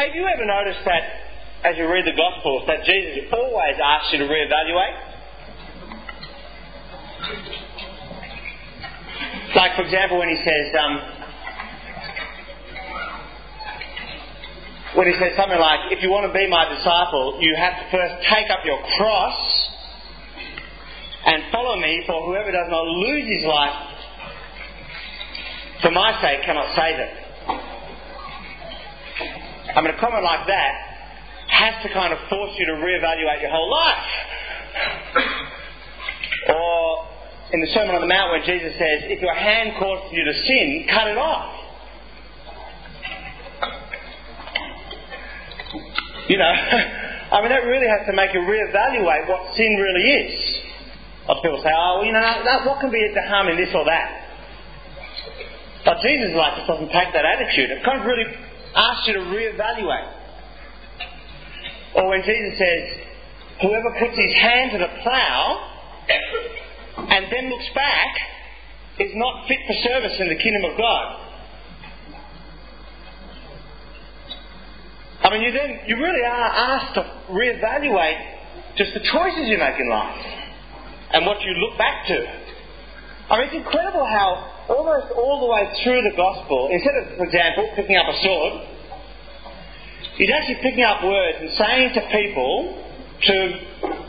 [0.00, 1.02] Have you ever noticed that
[1.68, 4.96] as you read the Gospels that Jesus always asks you to reevaluate?
[9.54, 11.00] Like, for example, when he says, um,
[14.96, 17.90] when he says something like, if you want to be my disciple, you have to
[17.92, 19.68] first take up your cross
[21.26, 23.90] and follow me, for whoever does not lose his life
[25.82, 27.19] for my sake cannot save it.
[29.76, 30.72] I mean, a comment like that
[31.48, 34.06] has to kind of force you to reevaluate your whole life.
[36.54, 37.06] or
[37.52, 40.34] in the Sermon on the Mount where Jesus says, if your hand causes you to
[40.46, 41.56] sin, cut it off.
[46.28, 46.46] You know,
[47.34, 50.34] I mean, that really has to make you reevaluate what sin really is.
[51.26, 53.56] Lots of people say, oh, well, you know, that, what can be the harm in
[53.56, 54.30] this or that?
[55.84, 57.70] But Jesus' life just doesn't take that attitude.
[57.70, 58.26] It kind of really
[58.74, 60.12] asks you to reevaluate.
[61.96, 63.00] Or when Jesus says,
[63.62, 65.70] whoever puts his hand to the plough
[67.08, 68.16] and then looks back
[68.98, 71.26] is not fit for service in the kingdom of God.
[75.22, 79.78] I mean, you then you really are asked to reevaluate just the choices you make
[79.78, 80.24] in life
[81.12, 82.39] and what you look back to.
[83.30, 87.24] I mean, it's incredible how almost all the way through the gospel, instead of, for
[87.30, 88.52] example, picking up a sword,
[90.18, 92.74] he's actually picking up words and saying to people,
[93.22, 93.36] to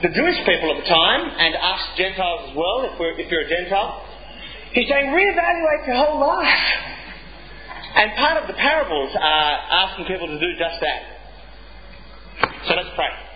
[0.01, 3.49] the Jewish people at the time, and us Gentiles as well, if, if you're a
[3.49, 4.01] Gentile,
[4.73, 6.81] he's saying, reevaluate your whole life.
[7.93, 9.53] And part of the parables are
[9.85, 11.01] asking people to do just that.
[12.65, 13.30] So let's pray.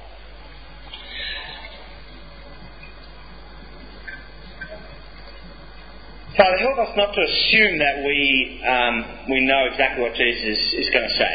[6.37, 10.89] Father, help us not to assume that we, um, we know exactly what Jesus is
[10.91, 11.33] going to say.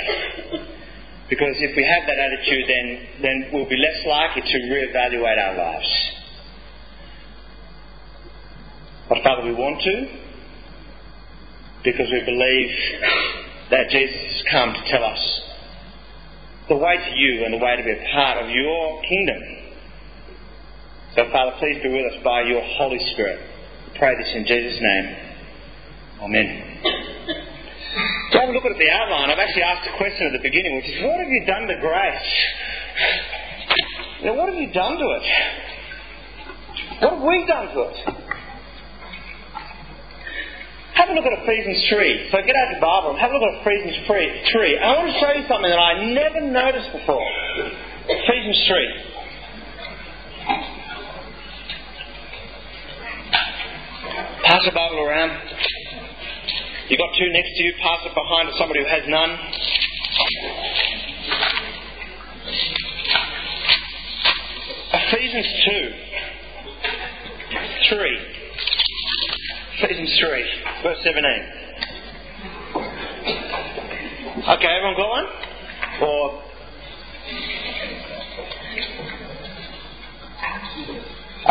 [1.31, 2.87] Because if we have that attitude, then,
[3.23, 6.13] then we'll be less likely to reevaluate our lives.
[9.09, 10.07] But Father, we want to,
[11.83, 12.71] because we believe
[13.71, 15.41] that Jesus has come to tell us
[16.69, 19.43] the way to you and the way to be a part of your kingdom.
[21.17, 23.50] So, Father, please be with us by your Holy Spirit
[24.01, 25.07] pray this in Jesus' name.
[26.25, 26.49] Amen.
[28.33, 30.81] To have a look at the outline, I've actually asked a question at the beginning,
[30.81, 32.33] which is, what have you done to grace?
[34.25, 35.27] Know, what have you done to it?
[37.05, 37.97] What have we done to it?
[40.97, 42.29] Have a look at Ephesians 3.
[42.33, 44.81] So get out your Bible and have a look at Ephesians 3.
[44.81, 47.25] I want to show you something that I never noticed before.
[48.09, 49.10] Ephesians 3.
[54.61, 55.31] Pass a Bible around.
[56.91, 57.73] You've got two next to you.
[57.81, 59.39] Pass it behind to somebody who has none.
[64.93, 65.93] Ephesians 2.
[67.89, 68.19] 3.
[69.79, 70.45] Ephesians 3,
[70.83, 71.25] verse 17.
[74.47, 75.27] Okay, everyone got one?
[76.03, 76.43] Or.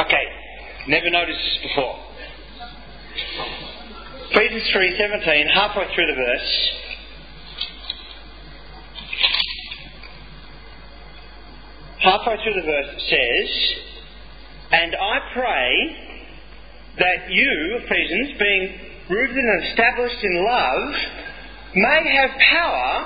[0.05, 0.25] Okay,
[0.87, 2.08] never noticed this before.
[4.31, 6.71] Ephesians 3:17, halfway through the verse,
[11.97, 13.75] halfway through the verse says,
[14.71, 15.95] "And I pray
[16.97, 18.79] that you, Ephesians, being
[19.09, 20.95] rooted and established in love,
[21.73, 23.05] may have power,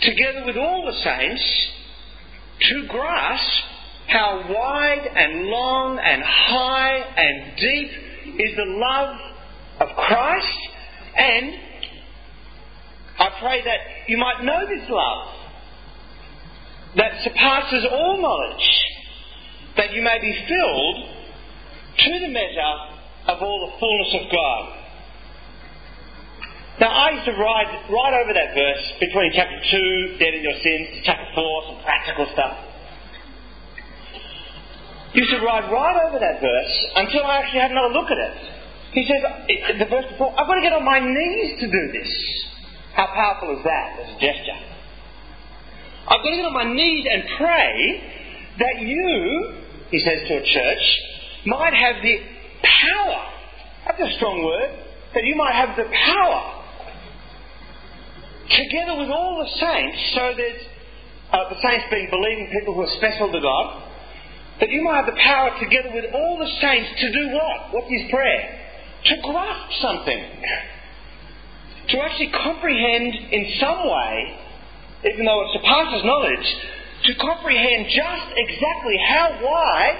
[0.00, 1.72] together with all the saints,
[2.62, 3.64] to grasp
[4.08, 7.92] how wide and long and high and deep
[8.40, 9.31] is the love
[9.82, 10.58] of Christ,
[11.16, 11.52] and
[13.18, 13.78] I pray that
[14.08, 15.28] you might know this love
[16.96, 18.68] that surpasses all knowledge,
[19.76, 20.96] that you may be filled
[21.98, 22.74] to the measure
[23.28, 24.78] of all the fullness of God.
[26.80, 30.58] Now, I used to ride right over that verse between chapter 2, dead in your
[30.62, 32.56] sins, chapter 4, some practical stuff.
[35.14, 38.61] Used to ride right over that verse until I actually had another look at it.
[38.92, 39.24] He says,
[39.78, 42.12] the verse before, I've got to get on my knees to do this.
[42.94, 44.60] How powerful is that as a gesture?
[46.08, 47.72] I've got to get on my knees and pray
[48.58, 49.54] that you,
[49.90, 50.84] he says to a church,
[51.46, 52.20] might have the
[52.60, 53.20] power.
[53.86, 54.76] That's a strong word.
[55.14, 56.42] That you might have the power.
[58.52, 60.54] Together with all the saints, so that
[61.32, 63.88] uh, the saints being believing people who are special to God,
[64.60, 67.72] that you might have the power together with all the saints to do what?
[67.72, 68.62] What's his prayer?
[69.04, 70.24] To grasp something,
[71.88, 74.38] to actually comprehend in some way
[75.04, 76.48] even though it surpasses knowledge,
[77.10, 79.98] to comprehend just exactly how wide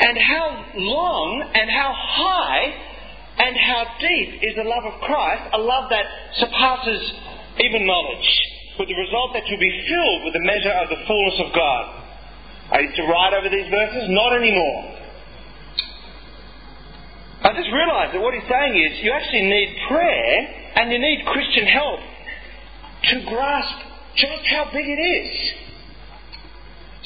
[0.00, 2.64] and how long and how high
[3.36, 6.06] and how deep is the love of Christ, a love that
[6.40, 7.00] surpasses
[7.60, 8.28] even knowledge,
[8.80, 11.84] with the result that you'll be filled with the measure of the fullness of God.
[12.72, 15.01] I used to write over these verses, not anymore.
[17.42, 20.34] I just realised that what he's saying is you actually need prayer
[20.78, 22.00] and you need Christian help
[23.10, 23.76] to grasp
[24.14, 25.30] just how big it is.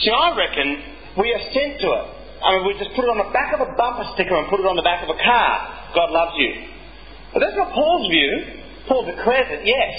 [0.05, 0.69] See, I reckon
[1.17, 2.07] we are sent to it.
[2.45, 4.61] I mean, we just put it on the back of a bumper sticker and put
[4.61, 5.53] it on the back of a car.
[5.97, 6.53] God loves you.
[7.33, 8.61] But that's not Paul's view.
[8.93, 9.95] Paul declares it, yes.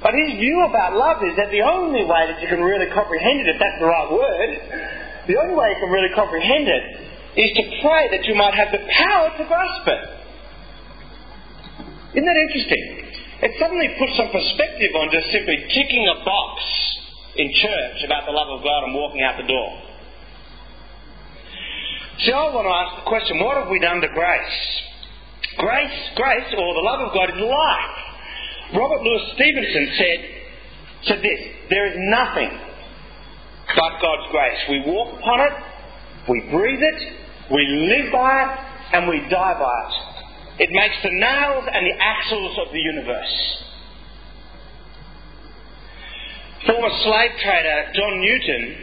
[0.00, 3.44] But his view about love is that the only way that you can really comprehend
[3.44, 4.50] it, if that's the right word,
[5.28, 6.84] the only way you can really comprehend it
[7.36, 10.02] is to pray that you might have the power to grasp it.
[12.18, 13.06] Isn't that interesting?
[13.42, 16.54] It suddenly puts some perspective on just simply ticking a box
[17.36, 19.70] in church about the love of God and walking out the door.
[22.26, 24.60] See, I want to ask the question what have we done to grace?
[25.56, 27.96] Grace, grace, or the love of God is life.
[28.76, 30.20] Robert Louis Stevenson said,
[31.06, 31.40] said this
[31.70, 32.50] There is nothing
[33.72, 34.60] but God's grace.
[34.68, 35.54] We walk upon it,
[36.28, 37.19] we breathe it,
[37.50, 38.58] we live by it,
[38.94, 40.64] and we die by it.
[40.64, 43.64] It makes the nails and the axles of the universe.
[46.66, 48.76] Former slave trader John Newton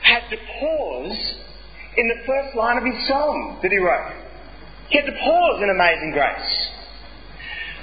[0.00, 1.34] had to pause
[1.96, 4.14] in the first line of his song that he wrote.
[4.88, 6.68] He had to pause in Amazing Grace.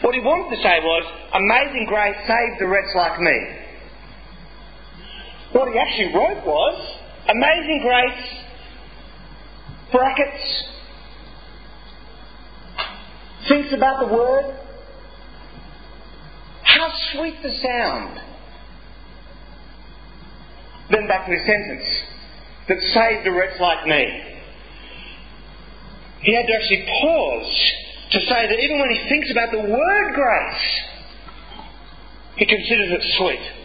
[0.01, 3.37] What he wanted to say was, Amazing Grace saved a wretch like me.
[5.53, 6.75] What he actually wrote was,
[7.29, 8.42] Amazing Grace,
[9.93, 10.63] brackets,
[13.47, 14.59] thinks about the word.
[16.63, 18.19] How sweet the sound
[20.89, 21.87] then back to his sentence
[22.67, 24.05] that saved a wretch like me.
[26.21, 27.71] He had to actually pause
[28.11, 30.81] to say that even when he thinks about the word grace,
[32.37, 33.62] he considers it sweet.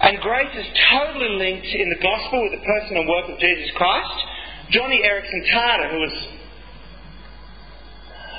[0.00, 3.70] And grace is totally linked in the gospel with the person and work of Jesus
[3.74, 4.18] Christ.
[4.70, 6.14] Joni Eareckson Tada, who was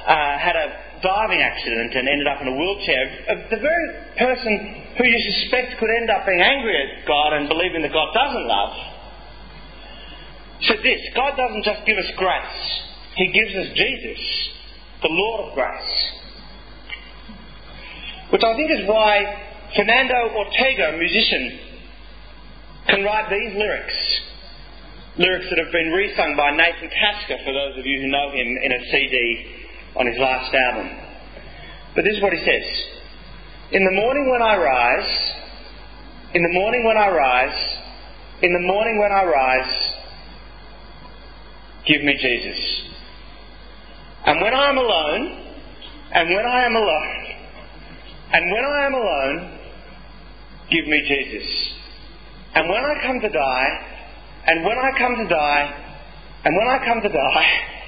[0.08, 0.68] uh, had a
[1.04, 3.04] diving accident and ended up in a wheelchair,
[3.52, 4.52] the very person
[4.98, 8.48] who you suspect could end up being angry at God and believing that God doesn't
[8.48, 8.74] love,
[10.62, 12.60] said this God doesn't just give us grace,
[13.16, 14.22] He gives us Jesus,
[15.02, 15.96] the Lord of grace.
[18.32, 21.60] Which I think is why Fernando Ortega, musician,
[22.88, 23.94] can write these lyrics.
[25.18, 28.48] Lyrics that have been resung by Nathan Tasker, for those of you who know him,
[28.64, 29.46] in a CD
[29.96, 30.90] on his last album.
[31.96, 32.66] But this is what he says
[33.72, 35.34] In the morning when I rise,
[36.34, 37.78] in the morning when I rise,
[38.42, 39.94] in the morning when I rise,
[41.86, 42.82] give me Jesus.
[44.26, 45.46] And when I am alone,
[46.12, 47.26] and when I am alone,
[48.32, 49.59] and when I am alone,
[50.72, 51.74] give me Jesus.
[52.56, 53.70] And when I come to die,
[54.48, 55.86] and when I come to die,
[56.46, 57.70] and when I come to die,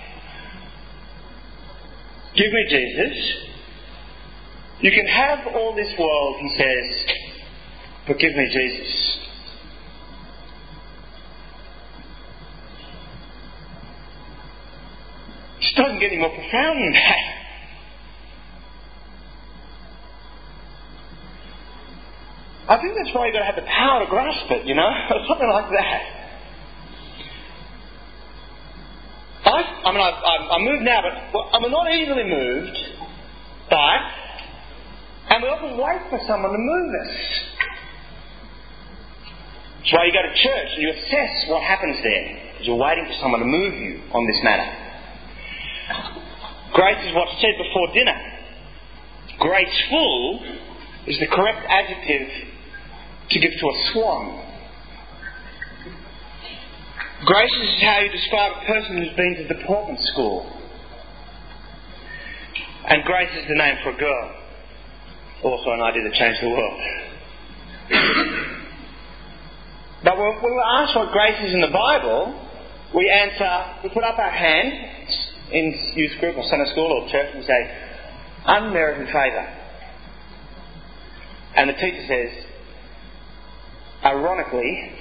[2.36, 3.36] Give me Jesus.
[4.80, 7.16] You can have all this world, he says,
[8.08, 9.18] but give me Jesus.
[15.60, 17.41] It doesn't get any more profound than that.
[22.72, 24.88] I think that's why you've got to have the power to grasp it, you know,
[24.88, 26.02] or something like that.
[29.44, 32.78] I, I mean, I, I, am moved now, but well, I'm not easily moved
[33.70, 33.92] by,
[35.36, 37.16] and we often wait for someone to move us.
[39.84, 43.04] That's why you go to church and you assess what happens there, because you're waiting
[43.04, 44.72] for someone to move you on this matter.
[46.72, 48.16] Grace is what's said before dinner.
[49.40, 50.40] Graceful
[51.08, 52.51] is the correct adjective
[53.32, 54.48] to give to a swan.
[57.26, 60.46] Gracious is how you describe a person who's been to deportment school.
[62.88, 64.36] And grace is the name for a girl.
[65.44, 66.80] Also an idea that changed the world.
[70.04, 72.34] but when we ask what grace is in the Bible,
[72.96, 74.74] we answer, we put up our hand
[75.52, 77.72] in youth group or Sunday school or church and say,
[78.46, 79.48] unmerited favour.
[81.56, 82.32] And the teacher says,
[84.04, 84.92] ironically,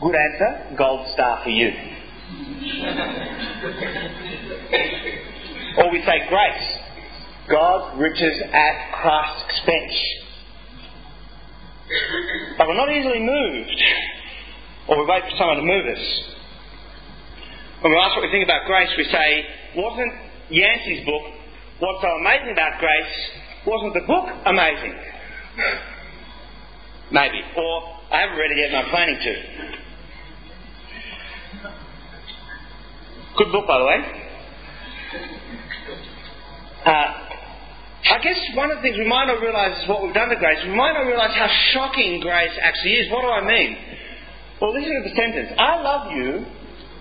[0.00, 1.70] Good answer, gold star for you.
[5.78, 6.78] or we say grace.
[7.48, 9.96] God's riches at Christ's expense.
[12.58, 13.82] But we're not easily moved,
[14.88, 16.04] or we wait for someone to move us.
[17.82, 19.44] When we ask what we think about grace, we say,
[19.76, 20.12] wasn't
[20.50, 21.22] Yancey's book,
[21.80, 23.14] What's So Amazing About Grace,
[23.66, 24.94] wasn't the book amazing?
[27.14, 27.38] Maybe.
[27.56, 29.34] Or, I haven't read it yet and I'm planning to.
[33.38, 33.98] Good book, by the way.
[36.84, 40.28] Uh, I guess one of the things we might not realise is what we've done
[40.28, 40.58] to grace.
[40.64, 43.12] We might not realise how shocking grace actually is.
[43.12, 43.78] What do I mean?
[44.60, 46.44] Well, listen to the sentence I love you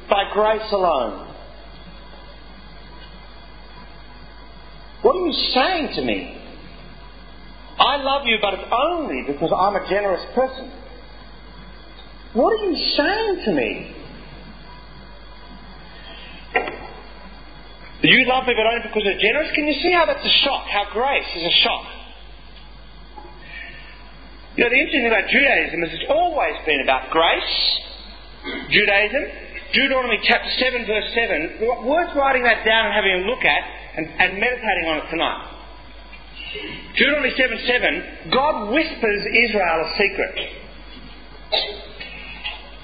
[0.10, 1.36] by grace alone.
[5.02, 6.43] What are you saying to me?
[7.94, 10.66] I love you, but it's only because I'm a generous person.
[12.34, 13.94] What are you saying to me?
[18.02, 19.54] You love me, but only because you're generous?
[19.54, 20.66] Can you see how that's a shock?
[20.74, 21.86] How grace is a shock?
[24.58, 27.58] You know, the interesting thing about Judaism is it's always been about grace.
[28.74, 29.24] Judaism,
[29.72, 33.64] Deuteronomy chapter 7, verse 7, worth writing that down and having a look at
[34.02, 35.54] and, and meditating on it tonight.
[36.98, 40.36] Deuteronomy 7 7, God whispers Israel a secret.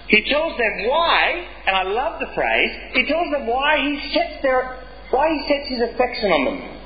[0.07, 4.41] He tells them why, and I love the phrase, he tells them why he sets
[4.41, 6.79] their why he sets his affection on them.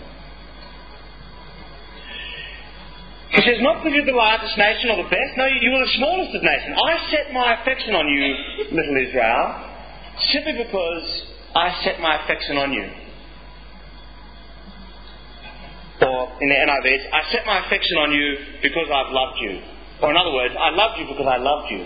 [3.32, 5.94] He says, not because you're the largest nation or the best, no, you are the
[5.98, 6.78] smallest of nations.
[6.78, 8.24] I set my affection on you,
[8.72, 9.44] little Israel,
[10.32, 11.26] simply because
[11.56, 12.86] I set my affection on you.
[16.02, 19.62] Or in the NIV, I set my affection on you because I've loved you.
[20.02, 21.86] Or in other words, I loved you because I loved you.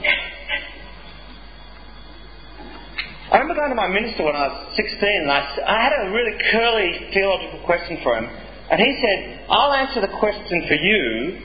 [3.30, 6.12] I remember going to my minister when I was 16 and I, I had a
[6.12, 8.26] really curly theological question for him.
[8.72, 11.42] And he said, I'll answer the question for you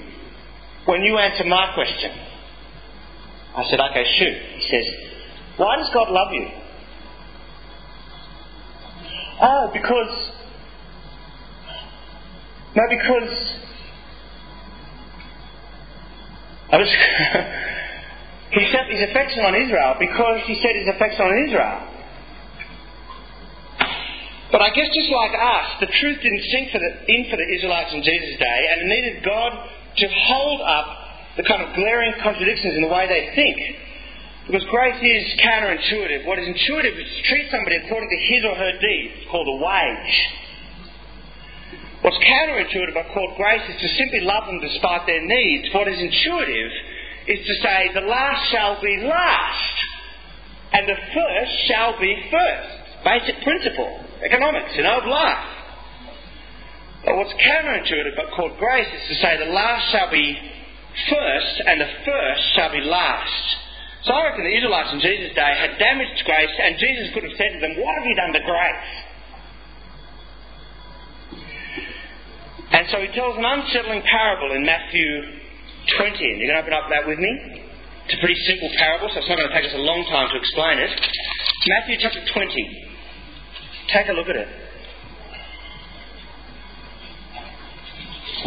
[0.87, 2.11] when you answer my question.
[3.57, 4.37] I said, okay, shoot.
[4.59, 4.87] He says,
[5.57, 6.49] why does God love you?
[9.43, 10.31] Oh, because
[12.75, 13.33] no, because
[16.73, 16.89] I was
[18.57, 21.93] he set his affection on Israel because he set his affection on Israel.
[24.53, 27.49] But I guess just like us, the truth didn't sink for the, in for the
[27.57, 29.53] Israelites in Jesus' day, and it needed God
[29.97, 30.87] to hold up
[31.37, 33.57] the kind of glaring contradictions in the way they think.
[34.47, 36.27] Because grace is counterintuitive.
[36.27, 39.57] What is intuitive is to treat somebody according to his or her deeds, called a
[39.57, 40.17] wage.
[42.03, 45.73] What's counterintuitive about called grace is to simply love them despite their needs.
[45.73, 46.73] What is intuitive
[47.31, 49.77] is to say the last shall be last
[50.73, 53.05] and the first shall be first.
[53.05, 55.47] Basic principle, economics, you know, of life.
[57.05, 60.39] But what's counterintuitive but called grace is to say the last shall be
[61.09, 63.47] first and the first shall be last.
[64.07, 67.39] So I reckon the Israelites in Jesus' day had damaged grace and Jesus could have
[67.39, 68.91] said to them, What have you done to grace?
[72.83, 75.07] And so he tells an unsettling parable in Matthew
[76.03, 76.19] 20.
[76.19, 77.63] And you can open up that with me.
[78.11, 80.27] It's a pretty simple parable, so it's not going to take us a long time
[80.35, 80.91] to explain it.
[80.91, 82.51] Matthew chapter 20.
[83.87, 84.49] Take a look at it.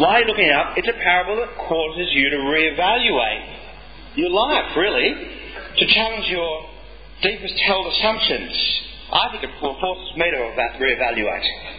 [0.04, 0.76] Why are you looking it up?
[0.76, 5.16] It's a parable that causes you to reevaluate your life, really,
[5.80, 6.68] to challenge your
[7.22, 8.52] deepest held assumptions.
[9.16, 10.36] I think it will force me to
[10.76, 11.75] reevaluate.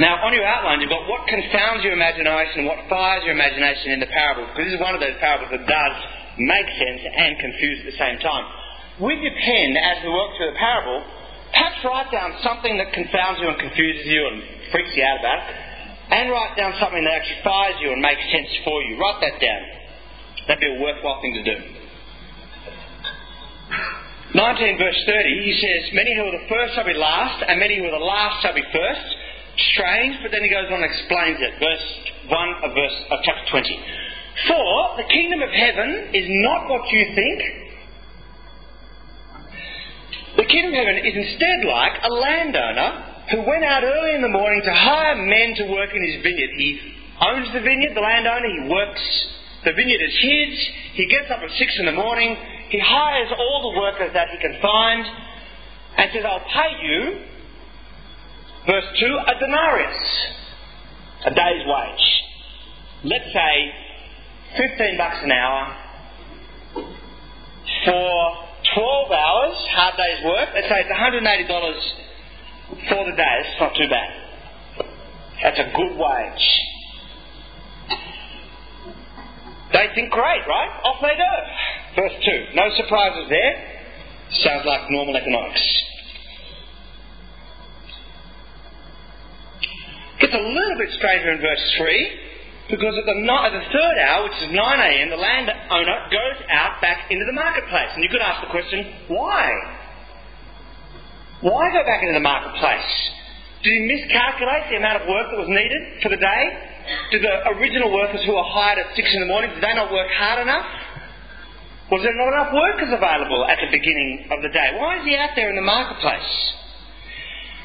[0.00, 4.00] Now, on your outline, you've got what confounds your imagination what fires your imagination in
[4.00, 5.94] the parable, because this is one of those parables that does
[6.40, 8.48] make sense and confuse at the same time.
[8.96, 11.04] With your pen, as we work through the parable,
[11.52, 14.36] perhaps write down something that confounds you and confuses you and
[14.72, 15.48] freaks you out about it,
[16.16, 18.96] and write down something that actually fires you and makes sense for you.
[18.96, 19.62] Write that down.
[20.48, 21.56] That'd be a worthwhile thing to do.
[24.32, 27.76] 19 verse 30, he says, Many who are the first shall be last, and many
[27.76, 29.19] who are the last shall be first
[29.72, 31.52] strange, but then he goes on and explains it.
[31.58, 31.86] Verse
[32.28, 34.00] 1 of verse of chapter 20.
[34.46, 37.38] For the kingdom of heaven is not what you think.
[40.36, 42.90] The kingdom of heaven is instead like a landowner
[43.30, 46.50] who went out early in the morning to hire men to work in his vineyard.
[46.56, 46.80] He
[47.20, 49.04] owns the vineyard, the landowner, he works.
[49.64, 50.52] The vineyard is his.
[50.94, 52.36] He gets up at six in the morning.
[52.70, 55.04] He hires all the workers that he can find
[55.98, 57.29] and says, I'll pay you
[58.66, 60.00] Verse 2 a denarius,
[61.26, 62.06] a day's wage.
[63.04, 63.72] Let's say
[64.56, 65.76] 15 bucks an hour
[67.84, 70.48] for 12 hours, hard day's work.
[70.54, 71.20] Let's say it's $180
[72.88, 73.36] for the day.
[73.40, 74.10] It's not too bad.
[75.42, 76.46] That's a good wage.
[79.72, 80.70] They think, great, right?
[80.84, 82.02] Off they go.
[82.02, 82.54] Verse 2.
[82.54, 83.54] No surprises there.
[84.42, 85.62] Sounds like normal economics.
[90.20, 92.30] Gets a little bit stranger in verse 3
[92.70, 96.78] because at the, at the third hour, which is 9 a.m., the landowner goes out
[96.80, 97.90] back into the marketplace.
[97.98, 99.50] And you could ask the question, why?
[101.42, 102.90] Why go back into the marketplace?
[103.64, 106.42] Did he miscalculate the amount of work that was needed for the day?
[107.10, 109.92] Did the original workers who were hired at 6 in the morning, did they not
[109.92, 110.68] work hard enough?
[111.90, 114.78] Was there not enough workers available at the beginning of the day?
[114.78, 116.54] Why is he out there in the marketplace?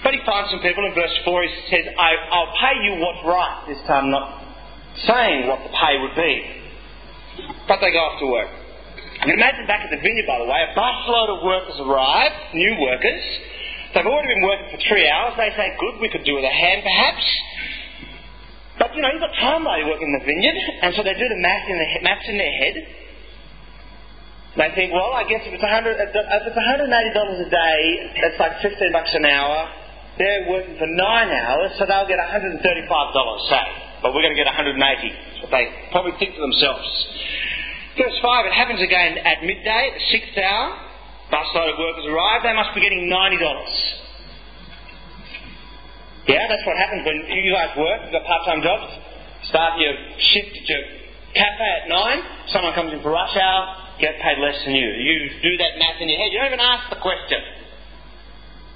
[0.06, 3.26] But he finds some people in verse 4, he says, I, will pay you what's
[3.26, 4.38] right, this time not
[5.02, 6.34] saying what the pay would be.
[7.66, 8.54] But they go off to work.
[9.26, 12.86] You imagine back at the vineyard, by the way, a busload of workers arrive, new
[12.86, 13.24] workers.
[13.98, 15.42] They've already been working for three hours.
[15.42, 17.26] They say, good, we could do with a hand perhaps.
[18.78, 21.18] But, you know, you've got time while you work in the vineyard, and so they
[21.18, 22.76] do the math in, the, maths in their head.
[24.54, 27.82] They think, well, I guess if it's, 100, if it's $180 a day,
[28.22, 29.82] that's like 15 bucks an hour
[30.18, 33.68] they're working for nine hours, so they'll get $135, say.
[34.02, 34.80] But we're going to get 180.
[34.80, 36.88] That's what they probably think to themselves.
[38.00, 40.78] Verse 5, it happens again at midday, at the sixth hour.
[41.32, 42.44] Busload of workers arrive.
[42.44, 43.40] They must be getting $90.
[46.28, 48.02] Yeah, that's what happens when you guys work.
[48.06, 48.88] You've got part-time jobs.
[49.50, 49.94] Start your
[50.34, 50.84] shift at your
[51.36, 52.24] cafe at 9.
[52.50, 54.90] Someone comes in for rush hour, get paid less than you.
[54.90, 56.32] You do that math in your head.
[56.32, 57.65] You don't even ask the question.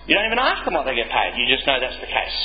[0.09, 1.37] You don't even ask them what they get paid.
[1.37, 2.39] You just know that's the case.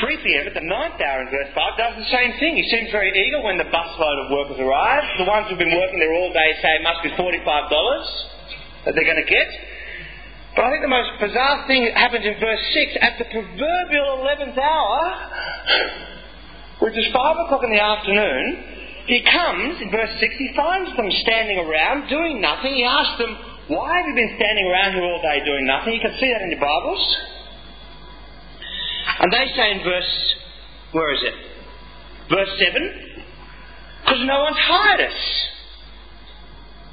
[0.00, 0.48] 3 p.m.
[0.48, 2.56] at the ninth hour in verse 5 does the same thing.
[2.56, 5.04] He seems very eager when the busload of workers arrive.
[5.20, 7.44] The ones who've been working there all day say it must be $45
[8.88, 9.48] that they're going to get.
[10.56, 14.56] But I think the most bizarre thing happens in verse 6 at the proverbial 11th
[14.56, 15.00] hour,
[16.88, 18.64] which is 5 o'clock in the afternoon.
[19.12, 22.76] He comes, in verse 6, he finds them standing around doing nothing.
[22.76, 25.92] He asks them, why have you been standing around here all day doing nothing?
[25.92, 27.04] You can see that in your Bibles.
[29.20, 30.34] And they say in verse,
[30.92, 31.36] where is it?
[32.32, 33.24] Verse 7,
[34.00, 35.20] because no one's hired us.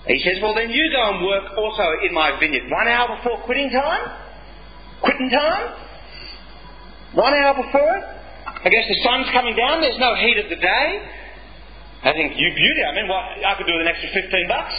[0.08, 2.70] He says, well then you go and work also in my vineyard.
[2.70, 4.12] One hour before quitting time?
[5.02, 5.80] Quitting time?
[7.16, 8.04] One hour before it?
[8.48, 10.88] I guess the sun's coming down, there's no heat of the day.
[12.04, 14.76] I think you beauty, I mean, what, I could do with an extra 15 bucks.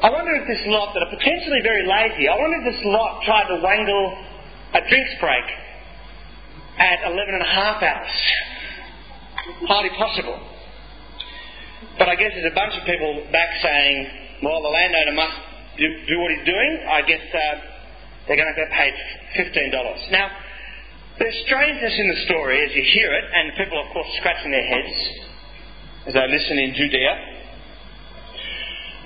[0.00, 3.22] I wonder if this lot that are potentially very lazy, I wonder if this lot
[3.24, 4.04] tried to wangle
[4.74, 5.44] a drinks break
[6.78, 8.16] at 11 and a half hours.
[9.68, 10.38] Hardly possible.
[11.98, 15.36] But I guess there's a bunch of people back saying, well, the landowner must
[15.76, 16.72] do, do what he's doing.
[16.88, 17.40] I guess uh,
[18.26, 18.94] they're going to get paid
[19.36, 20.10] $15.
[20.10, 20.30] Now,
[21.18, 24.66] there's strangeness in the story as you hear it, and people, of course, scratching their
[24.66, 24.96] heads
[26.06, 27.31] as they listen in Judea.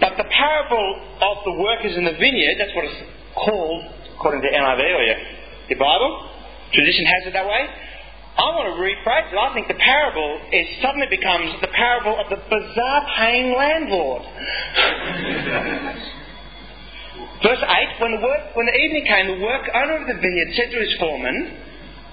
[0.00, 0.88] But the parable
[1.20, 3.00] of the workers in the vineyard, that's what it's
[3.35, 3.85] called,
[4.16, 5.18] according to NIV or your,
[5.72, 6.30] your Bible.
[6.72, 7.64] Tradition has it that way.
[8.37, 9.38] I want to rephrase it.
[9.40, 14.20] I think the parable is suddenly becomes the parable of the bizarre paying landlord.
[17.42, 20.52] Verse 8, when the, work, when the evening came, the work owner of the vineyard
[20.52, 21.64] said to his foreman,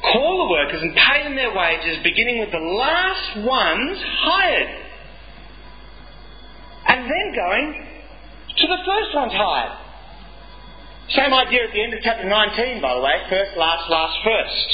[0.04, 4.83] Call the workers and pay them their wages, beginning with the last ones hired
[6.88, 7.86] and then going
[8.58, 9.80] to the first one's hired.
[11.10, 14.70] Same idea at the end of chapter 19, by the way first, last, last, first.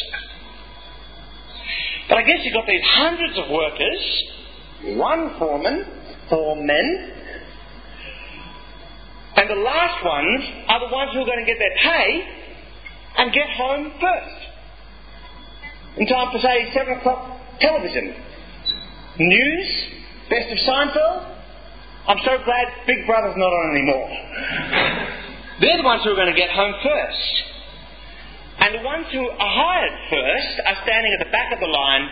[2.07, 4.23] But I guess you've got these hundreds of workers,
[4.97, 5.85] one foreman,
[6.29, 7.19] four men,
[9.35, 12.27] and the last ones are the ones who are going to get their pay
[13.17, 14.39] and get home first.
[15.97, 18.15] In time for, say, 7 o'clock television.
[19.17, 19.67] News,
[20.29, 21.38] best of Seinfeld,
[22.07, 24.09] I'm so glad Big Brother's not on anymore.
[25.61, 27.33] They're the ones who are going to get home first.
[28.59, 32.09] And the ones who are hired first are standing at the back of the line,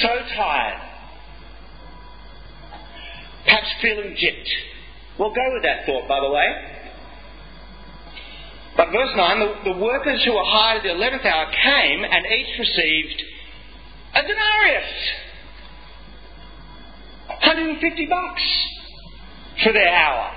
[0.00, 0.80] so tired.
[3.44, 4.50] Perhaps feeling gypped.
[5.18, 6.70] We'll go with that thought, by the way.
[8.76, 12.24] But verse 9 the, the workers who were hired at the 11th hour came and
[12.26, 13.22] each received
[14.14, 14.92] a denarius.
[17.42, 18.42] 150 bucks
[19.62, 20.30] for their hour.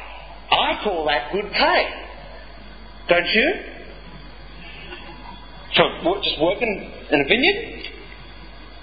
[0.52, 2.04] I call that good pay.
[3.10, 3.54] Don't you?
[5.76, 7.84] For just working in a vineyard?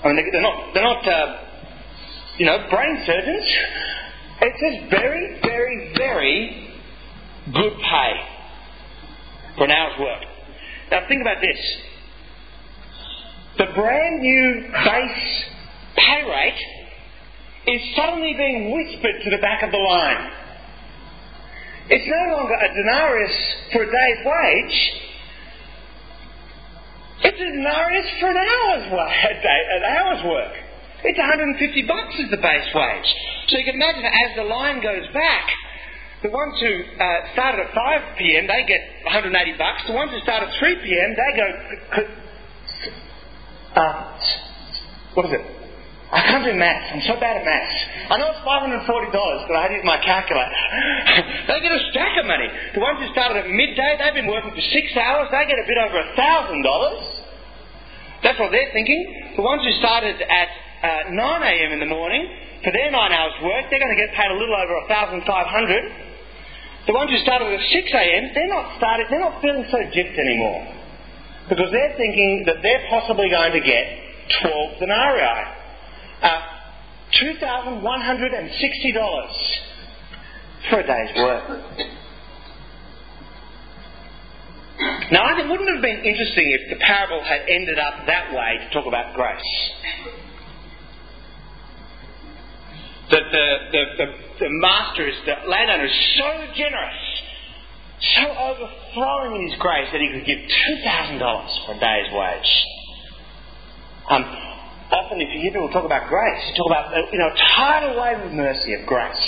[0.04, 1.36] I mean, they're not, they're not uh,
[2.38, 3.44] you know, brain surgeons.
[4.42, 6.74] It says very, very, very
[7.52, 8.12] good pay.
[9.56, 10.22] for an hour's work.
[10.90, 11.58] Now think about this.
[13.58, 15.44] The brand new base
[15.96, 16.79] pay rate
[17.66, 20.32] is suddenly being whispered to the back of the line.
[21.90, 23.36] It's no longer a denarius
[23.72, 24.78] for a day's wage.
[27.22, 30.54] It's a denarius for an hour's work, a day, an hour's work.
[31.02, 33.08] It's 150 bucks is the base wage.
[33.48, 35.48] So you can imagine as the line goes back,
[36.22, 38.46] the ones who uh, started at 5 p.m.
[38.46, 39.82] they get 180 bucks.
[39.86, 41.16] The ones who start at 3 p.m.
[41.16, 41.46] they go.
[43.74, 44.18] Uh,
[45.14, 45.59] what is it?
[46.10, 46.90] I can't do maths.
[46.90, 47.70] I'm so bad at maths.
[48.10, 50.50] I know it's $540, but I had to use my calculator.
[51.46, 52.50] they get a stack of money.
[52.74, 55.30] The ones who started at midday, they've been working for six hours.
[55.30, 58.26] They get a bit over $1,000.
[58.26, 59.38] That's what they're thinking.
[59.38, 60.50] The ones who started at
[60.82, 61.78] uh, 9 a.m.
[61.78, 62.26] in the morning,
[62.66, 66.92] for their nine hours work, they're going to get paid a little over 1500 The
[66.92, 70.74] ones who started at 6 a.m., they're not, started, they're not feeling so gypped anymore.
[71.46, 73.86] Because they're thinking that they're possibly going to get
[74.42, 75.59] 12 denarii
[76.22, 76.40] uh,
[77.22, 77.82] $2,160
[80.68, 81.60] for a day's work.
[85.12, 88.32] Now, I think it wouldn't have been interesting if the parable had ended up that
[88.32, 89.70] way to talk about grace?
[93.10, 94.06] That the, the, the,
[94.40, 97.22] the master is, the landowner is so generous,
[98.16, 102.66] so overflowing in his grace that he could give $2,000 for a day's wage.
[104.08, 104.49] Um,
[104.92, 108.00] often if you hear people talk about grace, you talk about uh, you know tidal
[108.00, 109.26] wave of mercy of grace.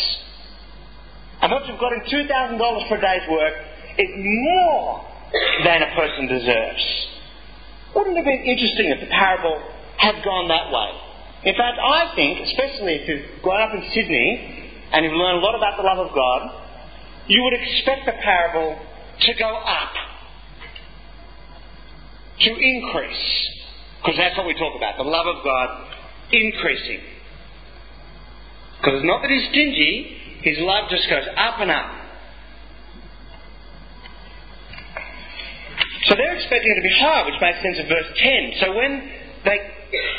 [1.40, 3.54] And what you've got in two thousand dollars for a day's work
[3.98, 5.04] is more
[5.64, 6.84] than a person deserves.
[7.94, 9.60] Wouldn't it have been interesting if the parable
[9.98, 10.90] had gone that way?
[11.44, 15.44] In fact, I think, especially if you've grown up in Sydney and you've learned a
[15.44, 16.62] lot about the love of God,
[17.26, 18.78] you would expect the parable
[19.20, 19.92] to go up,
[22.40, 23.61] to increase.
[24.02, 25.68] Because that's what we talk about the love of God
[26.32, 27.00] increasing.
[28.78, 32.02] Because it's not that he's stingy, his love just goes up and up.
[36.10, 38.52] So they're expecting it to be higher, which makes sense of verse 10.
[38.58, 39.08] So when
[39.46, 39.58] they,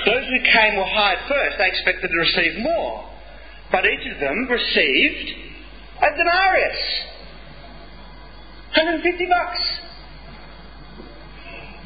[0.05, 3.09] those who came were hired first, they expected to receive more.
[3.69, 5.27] But each of them received
[5.99, 6.81] a denarius.
[8.79, 9.59] 150 bucks.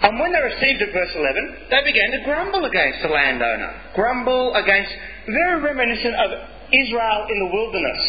[0.01, 3.81] And when they received it, verse 11, they began to grumble against the landowner.
[3.95, 4.91] Grumble against,
[5.25, 6.31] very reminiscent of
[6.71, 8.03] Israel in the wilderness.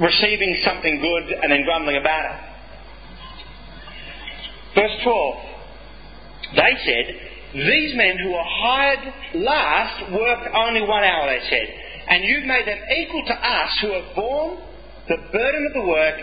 [0.00, 2.56] Receiving something good and then grumbling about it.
[4.74, 5.34] Verse 12,
[6.56, 7.06] they said,
[7.54, 11.66] These men who were hired last worked only one hour, they said,
[12.08, 14.58] and you've made them equal to us who have borne
[15.08, 16.20] the burden of the work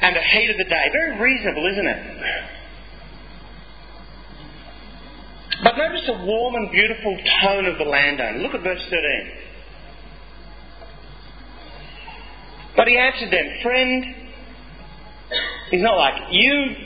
[0.00, 0.90] and the heat of the day.
[0.92, 2.20] Very reasonable, isn't it?
[5.62, 8.38] But notice the warm and beautiful tone of the landowner.
[8.38, 9.32] Look at verse 13.
[12.76, 14.04] But he answered them, Friend,
[15.70, 16.76] he's not like, You,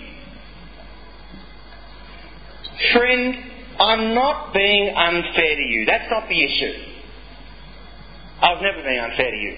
[2.92, 3.34] friend,
[3.80, 5.86] I'm not being unfair to you.
[5.86, 6.72] That's not the issue.
[8.42, 9.56] I've never been unfair to you.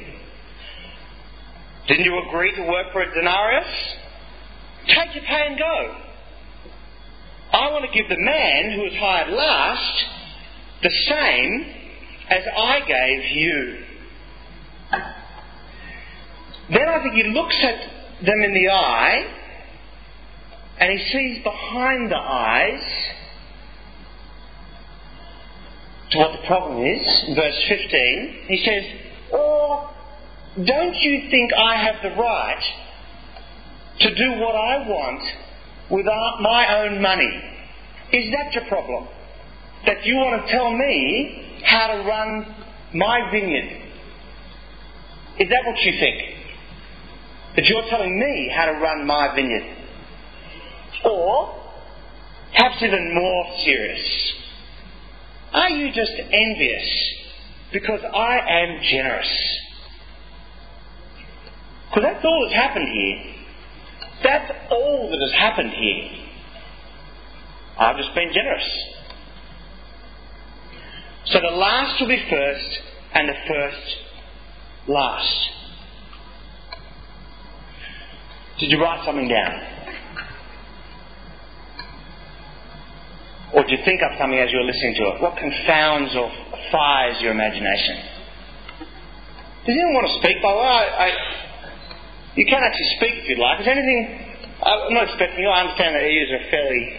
[1.91, 3.67] Didn't you agree to work for a denarius?
[4.87, 5.97] Take your pay and go.
[7.53, 10.05] I want to give the man who was hired last
[10.85, 11.67] the same
[12.29, 13.85] as I gave you.
[16.71, 19.25] Then I think he looks at them in the eye
[20.79, 22.83] and he sees behind the eyes
[26.13, 27.25] to what the problem is.
[27.27, 28.85] In verse 15, he says,
[29.33, 29.91] Or
[30.57, 32.63] don't you think I have the right
[34.01, 35.23] to do what I want
[35.91, 37.43] with my own money?
[38.13, 39.07] Is that your problem?
[39.87, 42.55] That you want to tell me how to run
[42.95, 43.81] my vineyard?
[45.39, 46.37] Is that what you think?
[47.57, 49.77] That you're telling me how to run my vineyard?
[51.05, 51.55] Or,
[52.53, 54.33] perhaps even more serious,
[55.53, 57.15] are you just envious
[57.73, 59.60] because I am generous?
[61.91, 63.35] Because that's all that's happened here.
[64.23, 66.27] That's all that has happened here.
[67.79, 68.69] I've just been generous.
[71.27, 72.79] So the last will be first,
[73.15, 73.97] and the first
[74.89, 75.51] last.
[78.61, 79.61] Did you write something down?
[83.53, 85.23] Or did you think of something as you were listening to it?
[85.23, 86.31] What confounds or
[86.71, 87.97] fires your imagination?
[89.67, 90.41] Does anyone want to speak?
[90.43, 91.50] By the way, I, I
[92.41, 93.61] You can actually speak if you'd like.
[93.61, 94.17] Is there anything.
[94.65, 95.53] Uh, I'm not expecting you.
[95.53, 96.97] I understand that ears are fairly.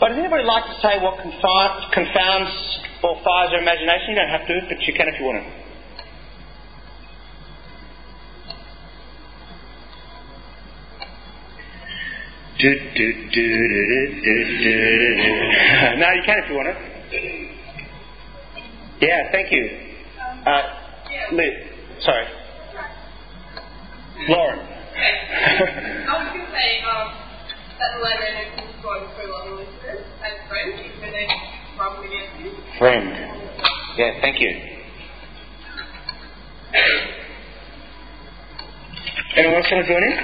[0.00, 2.50] But does anybody like to say what confounds
[3.06, 4.10] or fires their imagination?
[4.10, 5.46] You don't have to, but you can if you want to.
[16.02, 16.78] no, you can if you want it.
[18.98, 19.94] Yeah, thank you.
[20.44, 20.74] Uh,
[21.30, 21.54] Liz,
[22.02, 22.26] sorry.
[24.28, 24.58] Lauren.
[24.58, 27.12] I was going to say um,
[27.78, 31.12] that the landowner is going through lot of listeners as friends, even
[31.76, 32.50] rubbing against you.
[32.78, 33.04] Friend.
[33.96, 34.50] Yeah, thank you.
[39.36, 40.16] Anyone else want to join in?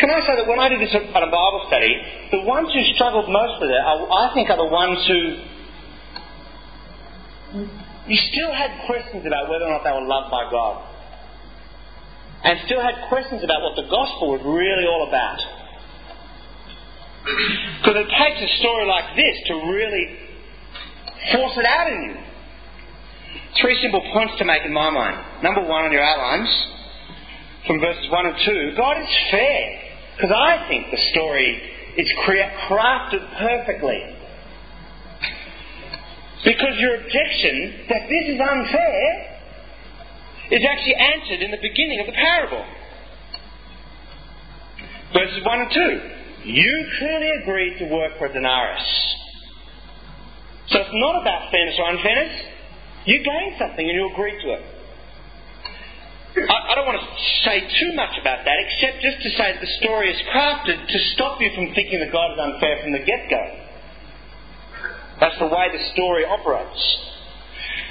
[0.00, 1.92] Can I say that when I did this at a Bible study,
[2.32, 5.20] the ones who struggled most with it, I think, are the ones who
[8.06, 10.84] you still had questions about whether or not they were loved by God,
[12.44, 15.40] and still had questions about what the gospel was really all about.
[17.80, 20.06] Because it takes a story like this to really
[21.32, 22.16] force it out in you.
[23.60, 25.42] Three simple points to make in my mind.
[25.42, 26.50] Number one on your outlines,
[27.66, 29.82] from verses 1 and 2 God is fair.
[30.16, 31.60] Because I think the story
[31.98, 34.00] is crafted perfectly.
[36.44, 39.35] Because your objection that this is unfair
[40.50, 42.64] is actually answered in the beginning of the parable.
[45.12, 45.70] Verses 1 and
[46.44, 46.50] 2.
[46.50, 48.86] You clearly agreed to work for a denarius.
[50.68, 52.34] So it's not about fairness or unfairness.
[53.06, 54.64] You gained something and you agreed to it.
[56.36, 57.08] I, I don't want to
[57.48, 60.98] say too much about that, except just to say that the story is crafted to
[61.14, 63.44] stop you from thinking that God is unfair from the get go.
[65.20, 67.15] That's the way the story operates.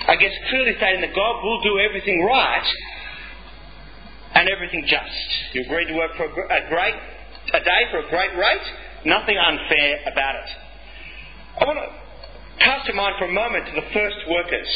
[0.08, 2.68] I guess clearly stating that God will do everything right
[4.36, 5.28] and everything just.
[5.54, 6.96] You agreed to work for a great
[7.54, 8.68] a day for a great rate.
[9.06, 10.50] Nothing unfair about it.
[11.62, 14.68] I want to cast your mind for a moment to the first workers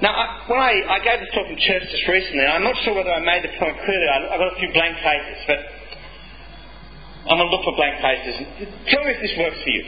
[0.00, 2.94] now, I, when I, I gave this talk in church just recently, I'm not sure
[2.94, 4.06] whether I made the point clearly.
[4.06, 5.58] I, have got a few blank faces, but
[7.26, 8.46] I'm going to look for blank faces.
[8.94, 9.84] Tell me if this works for you.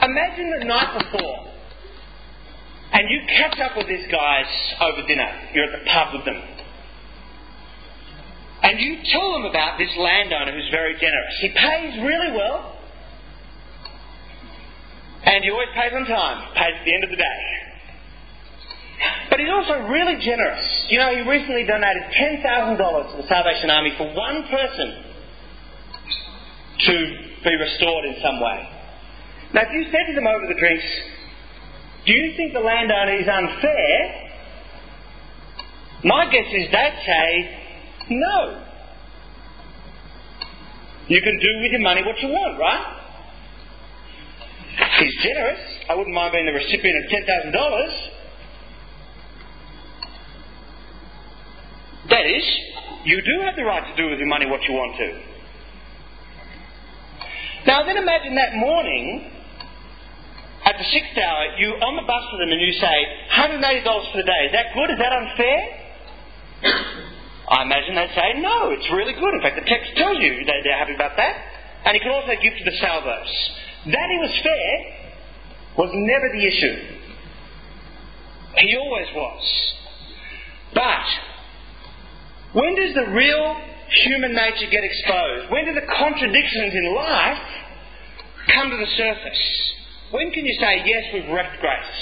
[0.00, 1.52] Imagine the night before,
[2.92, 4.46] and you catch up with these guys
[4.80, 5.28] over dinner.
[5.54, 6.40] You're at the pub with them.
[8.62, 11.34] And you tell them about this landowner who's very generous.
[11.40, 12.76] He pays really well,
[15.24, 17.40] and he always pays on time, pays at the end of the day.
[19.30, 20.64] But he's also really generous.
[20.88, 22.02] You know, he recently donated
[22.42, 22.76] $10,000
[23.12, 25.04] to the Salvation Army for one person
[26.78, 26.94] to
[27.44, 28.68] be restored in some way.
[29.54, 30.84] Now, if you said to them over the drinks,
[32.08, 34.30] do you think the landowner is unfair?
[36.04, 37.50] My guess is they'd say,
[38.08, 38.64] no.
[41.08, 42.94] You can do with your money what you want, right?
[45.00, 45.60] He's generous.
[45.90, 47.10] I wouldn't mind being the recipient of
[47.52, 48.08] $10,000.
[52.08, 52.44] That is,
[53.04, 55.20] you do have the right to do with your money what you want to.
[57.66, 59.30] Now then imagine that morning,
[60.68, 62.96] at the sixth hour, you on the bus with them and you say,
[63.40, 64.42] $180 for the day.
[64.46, 64.92] Is that good?
[64.92, 65.58] Is that unfair?
[67.56, 69.32] I imagine they'd say, no, it's really good.
[69.32, 71.34] In fact, the text tells you that they're happy about that.
[71.88, 73.32] And he could also give to the salvos.
[73.88, 74.72] That he was fair
[75.80, 76.76] was never the issue.
[78.60, 79.44] He always was.
[80.74, 81.08] But
[82.60, 83.56] when does the real
[84.04, 85.48] human nature get exposed?
[85.48, 87.40] When do the contradictions in life
[88.52, 89.77] come to the surface?
[90.10, 91.96] When can you say, yes, we've wrecked grace?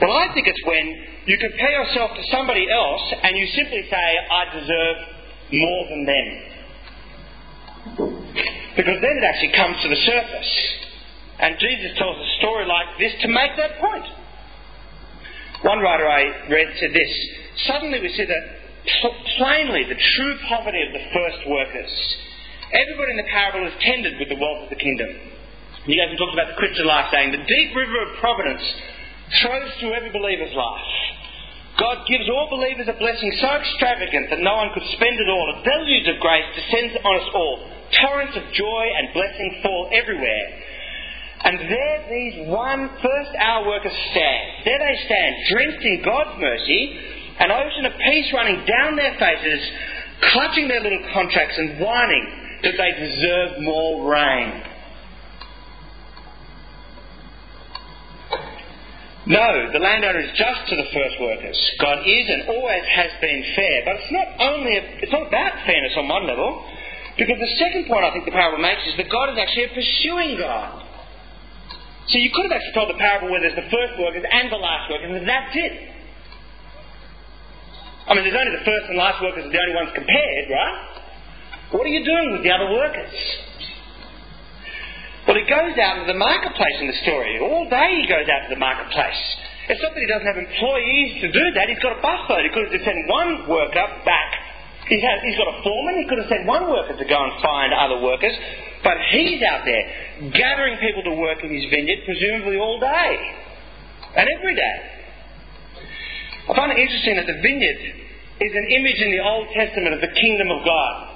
[0.00, 0.84] Well, I think it's when
[1.26, 4.96] you compare yourself to somebody else and you simply say, I deserve
[5.52, 6.28] more than them.
[8.76, 10.52] Because then it actually comes to the surface.
[11.38, 14.04] And Jesus tells a story like this to make that point.
[15.62, 17.12] One writer I read said this
[17.66, 18.44] Suddenly we see that
[19.38, 21.92] plainly the true poverty of the first workers.
[22.72, 25.31] Everybody in the parable is tended with the wealth of the kingdom.
[25.82, 28.62] You guys talked about the Christian life, saying the deep river of providence
[29.42, 30.94] flows through every believer's life.
[31.74, 35.46] God gives all believers a blessing so extravagant that no one could spend it all.
[35.50, 37.66] A deluge of grace descends on us all.
[37.98, 40.46] Torrents of joy and blessing fall everywhere.
[41.50, 44.62] And there these one first hour workers stand.
[44.62, 46.82] There they stand, drenched in God's mercy,
[47.42, 49.58] an ocean of peace running down their faces,
[50.30, 54.71] clutching their little contracts and whining that they deserve more rain.
[59.22, 61.54] No, the landowner is just to the first workers.
[61.78, 65.62] God is and always has been fair, but it's not only a, it's not about
[65.62, 66.66] fairness on one level,
[67.14, 69.74] because the second point I think the parable makes is that God is actually a
[69.78, 70.82] pursuing God.
[72.10, 74.58] So you could have actually told the parable where there's the first workers and the
[74.58, 75.74] last workers, and that's it.
[78.10, 80.98] I mean, there's only the first and last workers are the only ones compared, right?
[81.70, 83.14] What are you doing with the other workers?
[85.26, 87.38] Well, he goes out into the marketplace in the story.
[87.38, 89.22] All day he goes out to the marketplace.
[89.70, 91.70] It's not that he doesn't have employees to do that.
[91.70, 92.42] He's got a busload.
[92.42, 94.30] He could have just sent one worker back.
[94.90, 96.02] He's, had, he's got a foreman.
[96.02, 98.34] He could have sent one worker to go and find other workers.
[98.82, 103.14] But he's out there gathering people to work in his vineyard, presumably all day
[104.18, 104.76] and every day.
[106.50, 107.80] I find it interesting that the vineyard
[108.42, 111.11] is an image in the Old Testament of the kingdom of God.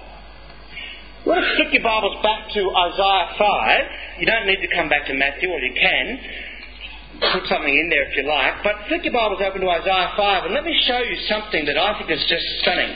[1.27, 4.21] To flick your Bibles back to Isaiah 5.
[4.21, 6.21] You don't need to come back to Matthew, or you can.
[7.33, 8.62] Put something in there if you like.
[8.62, 11.77] But flip your Bibles open to Isaiah 5 and let me show you something that
[11.77, 12.95] I think is just stunning.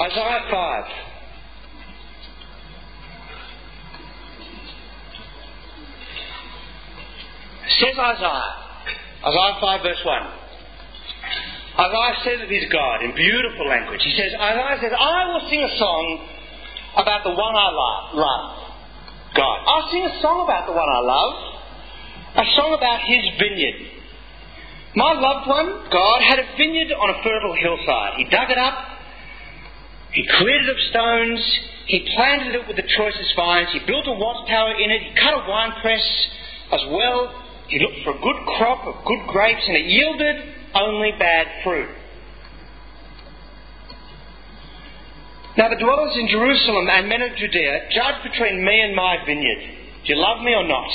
[0.00, 0.84] Isaiah 5.
[7.68, 8.54] Says Isaiah,
[9.28, 10.39] Isaiah 5 verse 1.
[11.80, 14.04] Isaiah says of his God in beautiful language.
[14.04, 16.04] He says, Isaiah says, I will sing a song
[16.96, 18.46] about the one I love, love.
[19.32, 19.56] God.
[19.64, 21.34] I'll sing a song about the one I love.
[22.36, 23.96] A song about his vineyard.
[24.94, 28.18] My loved one, God, had a vineyard on a fertile hillside.
[28.18, 28.76] He dug it up.
[30.12, 31.40] He cleared it of stones.
[31.86, 33.70] He planted it with the choicest vines.
[33.72, 35.00] He built a watchtower in it.
[35.00, 36.02] He cut a winepress
[36.72, 37.30] as well.
[37.68, 41.88] He looked for a good crop of good grapes, and it yielded only bad fruit.
[45.56, 49.60] Now the dwellers in Jerusalem and men of Judea judge between me and my vineyard.
[50.06, 50.88] Do you love me or not?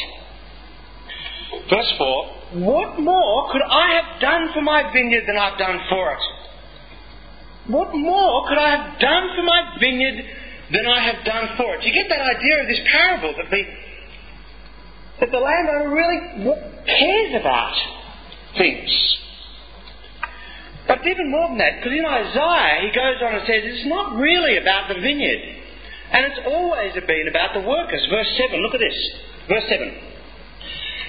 [1.70, 6.14] Verse 4 What more could I have done for my vineyard than I've done for
[6.14, 6.24] it?
[7.68, 10.24] What more could I have done for my vineyard
[10.72, 11.82] than I have done for it?
[11.82, 13.64] Do you get that idea of this parable that the,
[15.20, 16.20] that the landowner really
[16.86, 17.74] cares about
[18.58, 19.18] things?
[20.88, 24.18] But even more than that, because in Isaiah he goes on and says it's not
[24.18, 25.42] really about the vineyard.
[26.12, 28.06] And it's always been about the workers.
[28.10, 29.00] Verse 7, look at this.
[29.50, 29.94] Verse 7.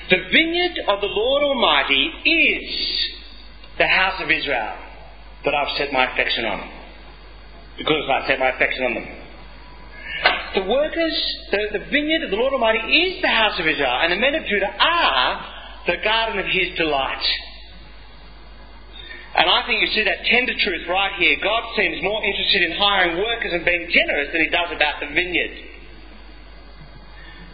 [0.08, 3.10] The vineyard of the Lord Almighty is
[3.76, 4.76] the house of Israel
[5.44, 6.70] that I've set my affection on.
[7.76, 9.08] Because I've set my affection on them.
[10.54, 11.16] The workers,
[11.50, 14.34] the, the vineyard of the Lord Almighty is the house of Israel, and the men
[14.34, 15.44] of Judah are
[15.86, 17.22] the garden of his delight.
[19.36, 21.36] And I think you see that tender truth right here.
[21.44, 25.12] God seems more interested in hiring workers and being generous than he does about the
[25.12, 25.52] vineyard,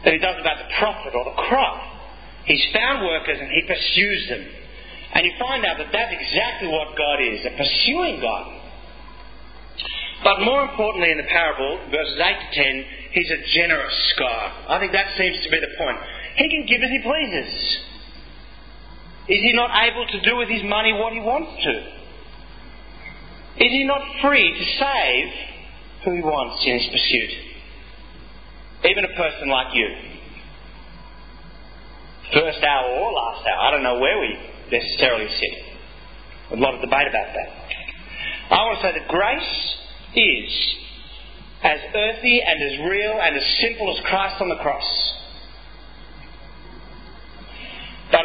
[0.05, 1.83] than he does about the profit or the crop.
[2.47, 4.47] He's found workers and he pursues them.
[5.15, 8.47] And you find out that that's exactly what God is a pursuing God.
[10.23, 14.71] But more importantly, in the parable, verses 8 to 10, he's a generous God.
[14.71, 15.99] I think that seems to be the point.
[16.37, 17.51] He can give as he pleases.
[19.29, 21.75] Is he not able to do with his money what he wants to?
[23.65, 25.29] Is he not free to save
[26.05, 27.31] who he wants in his pursuit?
[28.91, 29.89] Even a person like you.
[32.33, 33.59] First hour or last hour.
[33.61, 34.39] I don't know where we
[34.73, 35.65] necessarily sit.
[36.53, 37.49] A lot of debate about that.
[38.51, 39.77] I want to say that grace
[40.17, 40.75] is
[41.63, 44.85] as earthy and as real and as simple as Christ on the cross.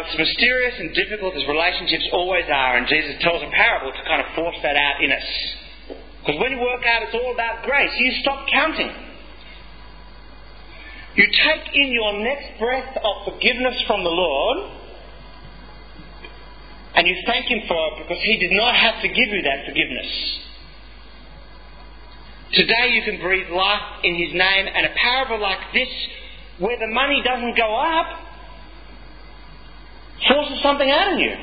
[0.08, 4.24] It's mysterious and difficult as relationships always are, and Jesus tells a parable to kind
[4.24, 5.28] of force that out in us.
[6.24, 8.88] Because when you work out it's all about grace, you stop counting.
[11.16, 14.72] You take in your next breath of forgiveness from the Lord,
[16.96, 19.68] and you thank Him for it because He did not have to give you that
[19.68, 20.40] forgiveness.
[22.54, 25.90] Today you can breathe life in His name, and a parable like this,
[26.60, 28.27] where the money doesn't go up,
[30.26, 31.36] forces something out of you.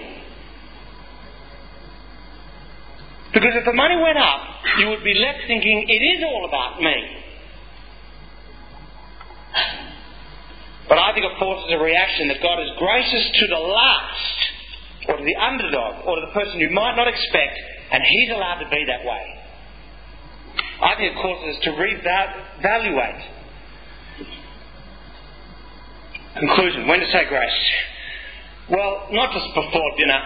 [3.33, 4.41] Because if the money went up,
[4.79, 7.21] you would be left thinking, it is all about me.
[10.89, 14.39] But I think it forces a reaction that God is gracious to the last,
[15.09, 17.59] or to the underdog, or to the person you might not expect,
[17.91, 19.41] and He's allowed to be that way.
[20.83, 23.23] I think it causes us to reevaluate.
[26.39, 27.71] Conclusion when to say grace.
[28.71, 30.21] Well, not just before dinner.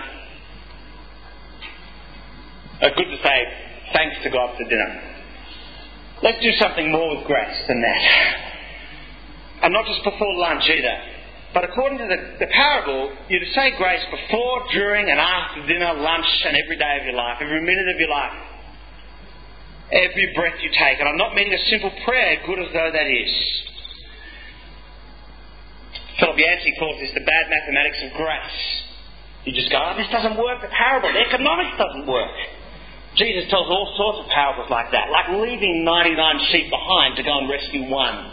[2.80, 3.38] Uh, good to say
[3.92, 5.02] thanks to God for dinner.
[6.22, 8.02] Let's do something more with grace than that.
[9.62, 10.96] And not just before lunch either.
[11.52, 15.94] But according to the, the parable, you're to say grace before, during, and after dinner,
[15.94, 18.38] lunch, and every day of your life, every minute of your life,
[19.90, 21.00] every breath you take.
[21.00, 23.32] And I'm not meaning a simple prayer, good as though that is.
[26.18, 28.60] Yancey calls this the bad mathematics of grace.
[29.44, 32.34] You just go, oh, this doesn't work, the parable, the economics doesn't work.
[33.16, 36.14] Jesus tells all sorts of parables like that, like leaving 99
[36.50, 38.32] sheep behind to go and rescue one.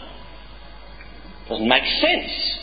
[1.48, 2.56] Doesn't make sense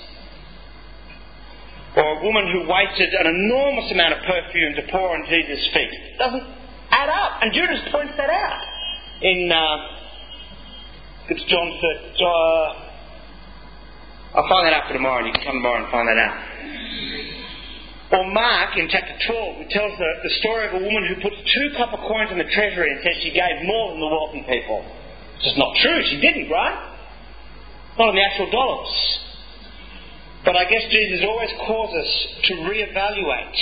[1.95, 6.17] or a woman who wasted an enormous amount of perfume to pour on Jesus' feet.
[6.17, 6.43] Doesn't
[6.89, 7.41] add up.
[7.41, 8.61] And Judas points that out
[9.21, 9.77] in uh,
[11.29, 11.69] it's John.
[11.69, 12.92] Uh,
[14.33, 16.37] I'll find that out for tomorrow, and you can come tomorrow and find that out.
[18.17, 21.37] Or Mark in chapter 12, who tells the, the story of a woman who puts
[21.37, 24.85] two copper coins in the treasury and says she gave more than the wealthy people.
[25.37, 26.01] It's just not true.
[26.09, 26.77] She didn't, right?
[27.97, 28.93] Not in the actual dollars.
[30.45, 32.11] But I guess Jesus always calls us
[32.49, 33.57] to reevaluate.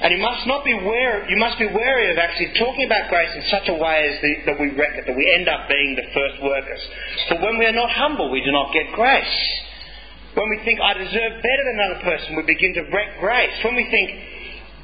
[0.00, 3.36] And you must not be wary, you must be wary of actually talking about grace
[3.36, 5.92] in such a way as the, that we wreck it, that we end up being
[5.92, 6.80] the first workers.
[7.28, 9.36] For when we are not humble, we do not get grace.
[10.32, 13.52] When we think I deserve better than another person, we begin to wreck grace.
[13.60, 14.08] When we think,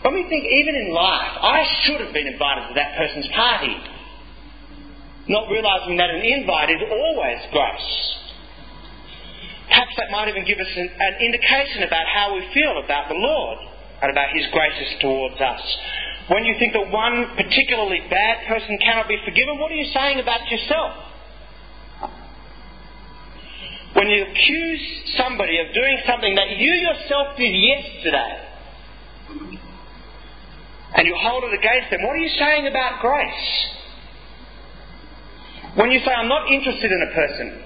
[0.04, 3.72] when we think even in life, I should have been invited to that person's party,
[5.32, 7.92] not realizing that an invite is always grace.
[9.72, 13.16] Perhaps that might even give us an, an indication about how we feel about the
[13.16, 15.62] Lord and about His graces towards us.
[16.28, 20.18] When you think that one particularly bad person cannot be forgiven, what are you saying
[20.18, 21.07] about yourself?
[23.94, 28.42] When you accuse somebody of doing something that you yourself did yesterday,
[30.97, 33.66] and you hold it against them, what are you saying about grace?
[35.76, 37.62] When you say, I'm not interested in a person,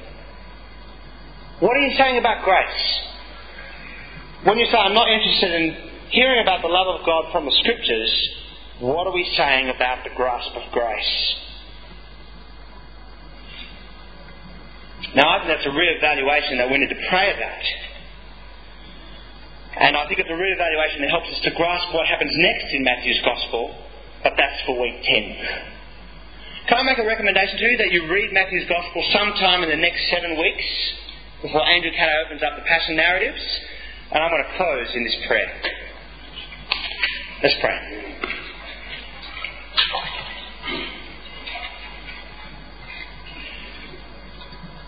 [1.61, 3.01] what are you saying about grace?
[4.45, 7.55] When you say, I'm not interested in hearing about the love of God from the
[7.63, 8.13] scriptures,
[8.81, 11.17] what are we saying about the grasp of grace?
[15.15, 17.65] Now, I think that's a re-evaluation that we need to pray about.
[19.81, 22.85] And I think it's a re-evaluation that helps us to grasp what happens next in
[22.85, 23.75] Matthew's Gospel,
[24.23, 26.69] but that's for week 10.
[26.69, 29.81] Can I make a recommendation to you that you read Matthew's Gospel sometime in the
[29.81, 30.69] next seven weeks?
[31.43, 33.41] before Andrew Caddo opens up the Passion narratives.
[34.13, 35.49] And I'm going to close in this prayer.
[37.43, 37.79] Let's pray.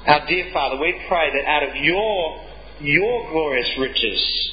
[0.06, 2.44] Our dear Father, we pray that out of your,
[2.80, 4.52] your glorious riches,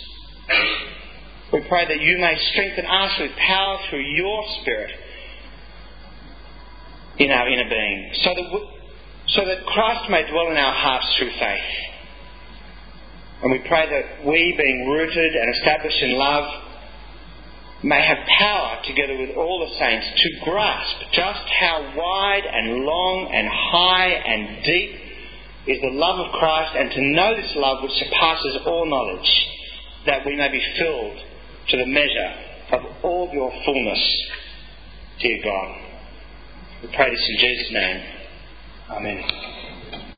[1.51, 4.91] we pray that you may strengthen us with power through your Spirit
[7.17, 8.67] in our inner being, so that,
[9.27, 11.69] so that Christ may dwell in our hearts through faith.
[13.43, 16.68] And we pray that we, being rooted and established in love,
[17.83, 23.31] may have power, together with all the saints, to grasp just how wide and long
[23.33, 24.95] and high and deep
[25.67, 29.45] is the love of Christ, and to know this love which surpasses all knowledge,
[30.05, 31.17] that we may be filled
[31.69, 32.33] to the measure
[32.71, 34.27] of all your fullness,
[35.21, 35.75] dear God.
[36.81, 38.03] We pray this in Jesus' name.
[38.89, 39.58] Amen.